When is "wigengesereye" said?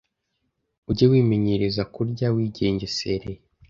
2.35-3.39